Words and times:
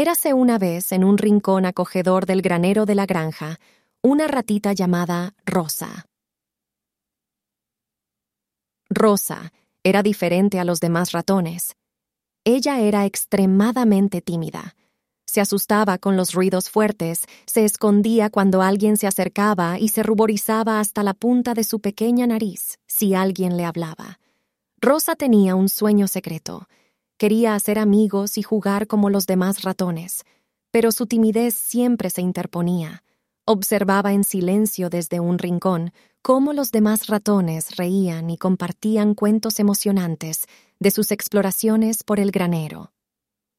Érase 0.00 0.32
una 0.32 0.58
vez 0.58 0.92
en 0.92 1.02
un 1.02 1.18
rincón 1.18 1.66
acogedor 1.66 2.24
del 2.24 2.40
granero 2.40 2.86
de 2.86 2.94
la 2.94 3.04
granja 3.04 3.58
una 4.00 4.28
ratita 4.28 4.72
llamada 4.72 5.34
Rosa. 5.44 6.06
Rosa 8.88 9.52
era 9.82 10.04
diferente 10.04 10.60
a 10.60 10.64
los 10.64 10.78
demás 10.78 11.10
ratones. 11.10 11.74
Ella 12.44 12.78
era 12.78 13.06
extremadamente 13.06 14.22
tímida. 14.22 14.76
Se 15.26 15.40
asustaba 15.40 15.98
con 15.98 16.16
los 16.16 16.32
ruidos 16.32 16.70
fuertes, 16.70 17.24
se 17.44 17.64
escondía 17.64 18.30
cuando 18.30 18.62
alguien 18.62 18.96
se 18.98 19.08
acercaba 19.08 19.80
y 19.80 19.88
se 19.88 20.04
ruborizaba 20.04 20.78
hasta 20.78 21.02
la 21.02 21.12
punta 21.12 21.54
de 21.54 21.64
su 21.64 21.80
pequeña 21.80 22.28
nariz 22.28 22.78
si 22.86 23.14
alguien 23.14 23.56
le 23.56 23.64
hablaba. 23.64 24.20
Rosa 24.80 25.16
tenía 25.16 25.56
un 25.56 25.68
sueño 25.68 26.06
secreto. 26.06 26.68
Quería 27.18 27.56
hacer 27.56 27.80
amigos 27.80 28.38
y 28.38 28.44
jugar 28.44 28.86
como 28.86 29.10
los 29.10 29.26
demás 29.26 29.62
ratones, 29.62 30.24
pero 30.70 30.92
su 30.92 31.06
timidez 31.06 31.52
siempre 31.54 32.10
se 32.10 32.22
interponía. 32.22 33.02
Observaba 33.44 34.12
en 34.12 34.22
silencio 34.22 34.88
desde 34.88 35.18
un 35.18 35.38
rincón 35.38 35.90
cómo 36.22 36.52
los 36.52 36.70
demás 36.70 37.08
ratones 37.08 37.76
reían 37.76 38.30
y 38.30 38.38
compartían 38.38 39.14
cuentos 39.14 39.58
emocionantes 39.58 40.46
de 40.78 40.92
sus 40.92 41.10
exploraciones 41.10 42.04
por 42.04 42.20
el 42.20 42.30
granero. 42.30 42.92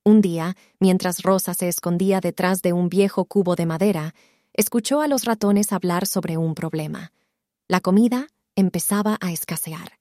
Un 0.06 0.22
día, 0.22 0.56
mientras 0.80 1.22
Rosa 1.22 1.54
se 1.54 1.68
escondía 1.68 2.22
detrás 2.22 2.62
de 2.62 2.72
un 2.72 2.88
viejo 2.88 3.26
cubo 3.26 3.58
de 3.58 3.66
madera, 3.66 4.16
escuchó 4.54 5.02
a 5.02 5.10
los 5.10 5.26
ratones 5.26 5.74
hablar 5.74 6.08
sobre 6.08 6.38
un 6.38 6.56
problema. 6.56 7.12
La 7.68 7.82
comida 7.82 8.30
empezaba 8.56 9.18
a 9.20 9.34
escasear. 9.34 9.99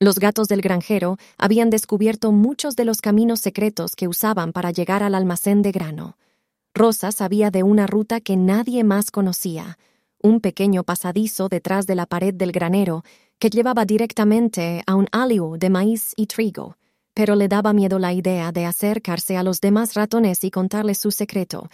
Los 0.00 0.20
gatos 0.20 0.46
del 0.46 0.60
granjero 0.60 1.16
habían 1.38 1.70
descubierto 1.70 2.30
muchos 2.30 2.76
de 2.76 2.84
los 2.84 3.00
caminos 3.00 3.40
secretos 3.40 3.96
que 3.96 4.06
usaban 4.06 4.52
para 4.52 4.70
llegar 4.70 5.02
al 5.02 5.16
almacén 5.16 5.60
de 5.60 5.72
grano. 5.72 6.16
Rosa 6.72 7.10
sabía 7.10 7.50
de 7.50 7.64
una 7.64 7.88
ruta 7.88 8.20
que 8.20 8.36
nadie 8.36 8.84
más 8.84 9.10
conocía, 9.10 9.76
un 10.22 10.40
pequeño 10.40 10.84
pasadizo 10.84 11.48
detrás 11.48 11.88
de 11.88 11.96
la 11.96 12.06
pared 12.06 12.32
del 12.32 12.52
granero 12.52 13.02
que 13.40 13.50
llevaba 13.50 13.84
directamente 13.84 14.84
a 14.86 14.94
un 14.94 15.08
alio 15.10 15.56
de 15.58 15.68
maíz 15.68 16.12
y 16.16 16.26
trigo, 16.26 16.76
pero 17.12 17.34
le 17.34 17.48
daba 17.48 17.72
miedo 17.72 17.98
la 17.98 18.12
idea 18.12 18.52
de 18.52 18.66
acercarse 18.66 19.36
a 19.36 19.42
los 19.42 19.60
demás 19.60 19.94
ratones 19.94 20.44
y 20.44 20.52
contarles 20.52 20.98
su 20.98 21.10
secreto. 21.10 21.68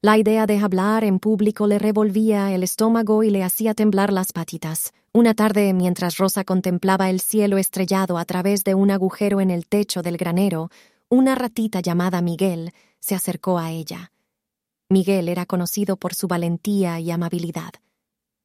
La 0.00 0.16
idea 0.16 0.46
de 0.46 0.58
hablar 0.60 1.02
en 1.02 1.18
público 1.18 1.66
le 1.66 1.80
revolvía 1.80 2.54
el 2.54 2.62
estómago 2.62 3.24
y 3.24 3.30
le 3.30 3.42
hacía 3.42 3.74
temblar 3.74 4.12
las 4.12 4.32
patitas. 4.32 4.92
Una 5.12 5.34
tarde, 5.34 5.74
mientras 5.74 6.18
Rosa 6.18 6.44
contemplaba 6.44 7.10
el 7.10 7.18
cielo 7.20 7.58
estrellado 7.58 8.16
a 8.16 8.24
través 8.24 8.62
de 8.62 8.76
un 8.76 8.92
agujero 8.92 9.40
en 9.40 9.50
el 9.50 9.66
techo 9.66 10.00
del 10.00 10.16
granero, 10.16 10.70
una 11.08 11.34
ratita 11.34 11.80
llamada 11.80 12.22
Miguel 12.22 12.70
se 13.00 13.16
acercó 13.16 13.58
a 13.58 13.72
ella. 13.72 14.12
Miguel 14.88 15.28
era 15.28 15.46
conocido 15.46 15.96
por 15.96 16.14
su 16.14 16.28
valentía 16.28 17.00
y 17.00 17.10
amabilidad. 17.10 17.72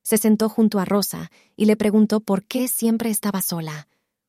Se 0.02 0.18
sentó 0.18 0.50
junto 0.50 0.80
a 0.80 0.86
Rosa 0.86 1.30
y 1.56 1.66
le 1.66 1.78
preguntó 1.78 2.20
por 2.20 2.46
qué 2.46 2.68
siempre 2.68 3.12
estaba 3.12 3.44
sola. 3.44 3.88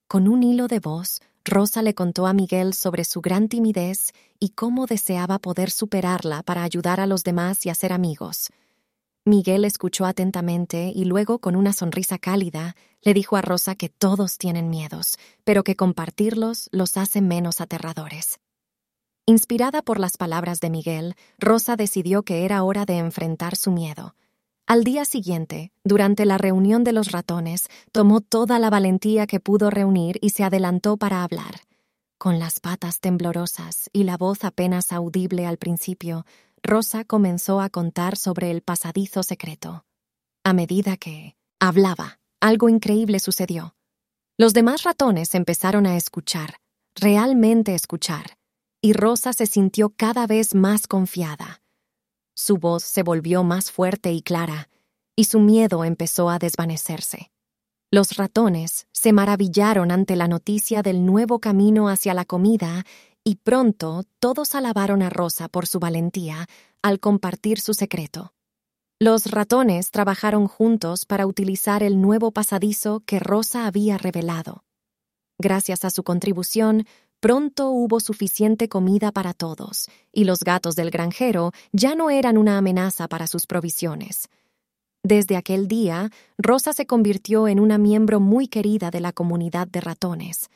Con 0.08 0.28
un 0.28 0.42
hilo 0.42 0.68
de 0.68 0.78
voz, 0.78 1.22
Rosa 1.46 1.82
le 1.82 1.94
contó 1.94 2.26
a 2.26 2.32
Miguel 2.32 2.72
sobre 2.72 3.04
su 3.04 3.20
gran 3.20 3.48
timidez 3.48 4.12
y 4.40 4.50
cómo 4.50 4.86
deseaba 4.86 5.38
poder 5.38 5.70
superarla 5.70 6.42
para 6.42 6.62
ayudar 6.62 7.00
a 7.00 7.06
los 7.06 7.22
demás 7.22 7.66
y 7.66 7.68
hacer 7.68 7.92
amigos. 7.92 8.48
Miguel 9.26 9.66
escuchó 9.66 10.06
atentamente 10.06 10.90
y 10.94 11.04
luego, 11.04 11.40
con 11.40 11.54
una 11.54 11.74
sonrisa 11.74 12.16
cálida, 12.18 12.76
le 13.02 13.12
dijo 13.12 13.36
a 13.36 13.42
Rosa 13.42 13.74
que 13.74 13.90
todos 13.90 14.38
tienen 14.38 14.70
miedos, 14.70 15.18
pero 15.44 15.64
que 15.64 15.76
compartirlos 15.76 16.70
los 16.72 16.96
hace 16.96 17.20
menos 17.20 17.60
aterradores. 17.60 18.40
Inspirada 19.26 19.82
por 19.82 20.00
las 20.00 20.16
palabras 20.16 20.60
de 20.60 20.70
Miguel, 20.70 21.14
Rosa 21.38 21.76
decidió 21.76 22.22
que 22.22 22.46
era 22.46 22.62
hora 22.62 22.86
de 22.86 22.96
enfrentar 22.96 23.54
su 23.56 23.70
miedo. 23.70 24.14
Al 24.66 24.82
día 24.82 25.04
siguiente, 25.04 25.72
durante 25.84 26.24
la 26.24 26.38
reunión 26.38 26.84
de 26.84 26.92
los 26.92 27.12
ratones, 27.12 27.68
tomó 27.92 28.22
toda 28.22 28.58
la 28.58 28.70
valentía 28.70 29.26
que 29.26 29.38
pudo 29.38 29.68
reunir 29.68 30.18
y 30.22 30.30
se 30.30 30.42
adelantó 30.42 30.96
para 30.96 31.22
hablar. 31.22 31.60
Con 32.16 32.38
las 32.38 32.60
patas 32.60 33.00
temblorosas 33.00 33.90
y 33.92 34.04
la 34.04 34.16
voz 34.16 34.42
apenas 34.42 34.90
audible 34.90 35.46
al 35.46 35.58
principio, 35.58 36.24
Rosa 36.62 37.04
comenzó 37.04 37.60
a 37.60 37.68
contar 37.68 38.16
sobre 38.16 38.50
el 38.50 38.62
pasadizo 38.62 39.22
secreto. 39.22 39.84
A 40.44 40.54
medida 40.54 40.96
que 40.96 41.36
hablaba, 41.60 42.18
algo 42.40 42.70
increíble 42.70 43.20
sucedió. 43.20 43.76
Los 44.38 44.54
demás 44.54 44.82
ratones 44.84 45.34
empezaron 45.34 45.84
a 45.86 45.98
escuchar, 45.98 46.56
realmente 46.94 47.74
escuchar, 47.74 48.38
y 48.80 48.94
Rosa 48.94 49.34
se 49.34 49.44
sintió 49.44 49.90
cada 49.90 50.26
vez 50.26 50.54
más 50.54 50.86
confiada. 50.86 51.60
Su 52.34 52.58
voz 52.58 52.82
se 52.82 53.02
volvió 53.02 53.44
más 53.44 53.70
fuerte 53.70 54.12
y 54.12 54.20
clara, 54.20 54.68
y 55.16 55.24
su 55.24 55.38
miedo 55.40 55.84
empezó 55.84 56.28
a 56.28 56.38
desvanecerse. 56.38 57.30
Los 57.90 58.16
ratones 58.16 58.88
se 58.92 59.12
maravillaron 59.12 59.92
ante 59.92 60.16
la 60.16 60.26
noticia 60.26 60.82
del 60.82 61.06
nuevo 61.06 61.38
camino 61.38 61.88
hacia 61.88 62.12
la 62.12 62.24
comida 62.24 62.84
y 63.22 63.36
pronto 63.36 64.02
todos 64.18 64.56
alabaron 64.56 65.00
a 65.02 65.10
Rosa 65.10 65.48
por 65.48 65.66
su 65.66 65.78
valentía 65.78 66.46
al 66.82 66.98
compartir 66.98 67.60
su 67.60 67.72
secreto. 67.72 68.34
Los 68.98 69.30
ratones 69.30 69.90
trabajaron 69.90 70.48
juntos 70.48 71.06
para 71.06 71.26
utilizar 71.26 71.82
el 71.82 72.00
nuevo 72.00 72.32
pasadizo 72.32 73.02
que 73.06 73.20
Rosa 73.20 73.66
había 73.66 73.96
revelado. 73.96 74.64
Gracias 75.38 75.84
a 75.84 75.90
su 75.90 76.02
contribución, 76.04 76.86
Pronto 77.20 77.70
hubo 77.70 78.00
suficiente 78.00 78.68
comida 78.68 79.12
para 79.12 79.32
todos, 79.32 79.88
y 80.12 80.24
los 80.24 80.40
gatos 80.40 80.76
del 80.76 80.90
granjero 80.90 81.52
ya 81.72 81.94
no 81.94 82.10
eran 82.10 82.36
una 82.36 82.58
amenaza 82.58 83.08
para 83.08 83.26
sus 83.26 83.46
provisiones. 83.46 84.28
Desde 85.02 85.36
aquel 85.36 85.68
día, 85.68 86.10
Rosa 86.38 86.72
se 86.72 86.86
convirtió 86.86 87.46
en 87.46 87.60
una 87.60 87.76
miembro 87.76 88.20
muy 88.20 88.48
querida 88.48 88.90
de 88.90 89.00
la 89.00 89.12
comunidad 89.12 89.68
de 89.68 89.82
ratones. 89.82 90.48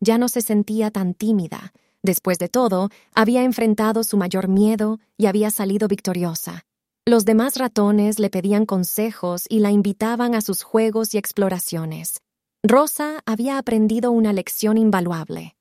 Ya 0.00 0.16
no 0.16 0.28
se 0.28 0.40
sentía 0.40 0.90
tan 0.90 1.12
tímida. 1.12 1.72
Después 2.02 2.38
de 2.38 2.48
todo, 2.48 2.88
había 3.14 3.42
enfrentado 3.42 4.02
su 4.02 4.16
mayor 4.16 4.48
miedo 4.48 5.00
y 5.18 5.26
había 5.26 5.50
salido 5.50 5.86
victoriosa. 5.86 6.64
Los 7.06 7.26
demás 7.26 7.56
ratones 7.56 8.18
le 8.18 8.30
pedían 8.30 8.64
consejos 8.64 9.44
y 9.48 9.58
la 9.60 9.70
invitaban 9.70 10.34
a 10.34 10.40
sus 10.40 10.62
juegos 10.62 11.14
y 11.14 11.18
exploraciones. 11.18 12.20
Rosa 12.62 13.20
había 13.26 13.58
aprendido 13.58 14.12
una 14.12 14.32
lección 14.32 14.78
invaluable. 14.78 15.56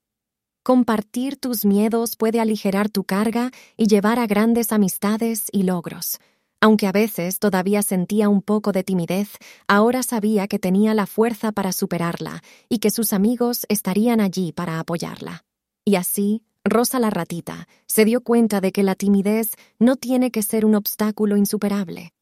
Compartir 0.69 1.35
tus 1.35 1.65
miedos 1.65 2.15
puede 2.15 2.39
aligerar 2.39 2.89
tu 2.89 3.03
carga 3.03 3.49
y 3.75 3.87
llevar 3.87 4.19
a 4.19 4.27
grandes 4.27 4.71
amistades 4.71 5.47
y 5.51 5.63
logros. 5.63 6.19
Aunque 6.61 6.85
a 6.85 6.91
veces 6.91 7.39
todavía 7.39 7.81
sentía 7.81 8.29
un 8.29 8.43
poco 8.43 8.71
de 8.71 8.83
timidez, 8.83 9.29
ahora 9.67 10.03
sabía 10.03 10.47
que 10.47 10.59
tenía 10.59 10.93
la 10.93 11.07
fuerza 11.07 11.51
para 11.51 11.71
superarla 11.71 12.43
y 12.69 12.77
que 12.77 12.91
sus 12.91 13.13
amigos 13.13 13.65
estarían 13.67 14.21
allí 14.21 14.51
para 14.51 14.79
apoyarla. 14.79 15.43
Y 15.85 15.95
así, 15.95 16.43
Rosa 16.63 16.99
la 16.99 17.09
ratita 17.09 17.67
se 17.87 18.05
dio 18.05 18.21
cuenta 18.21 18.61
de 18.61 18.71
que 18.71 18.83
la 18.83 18.93
timidez 18.93 19.53
no 19.79 19.95
tiene 19.95 20.29
que 20.29 20.43
ser 20.43 20.65
un 20.65 20.75
obstáculo 20.75 21.35
insuperable. 21.35 22.13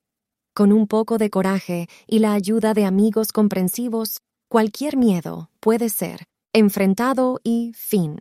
Con 0.53 0.71
un 0.71 0.87
poco 0.87 1.17
de 1.17 1.29
coraje 1.29 1.89
y 2.07 2.19
la 2.19 2.31
ayuda 2.31 2.73
de 2.73 2.85
amigos 2.85 3.33
comprensivos, 3.33 4.21
cualquier 4.47 4.95
miedo 4.95 5.49
puede 5.59 5.89
ser 5.89 6.23
enfrentado 6.53 7.41
y 7.43 7.73
fin 7.75 8.17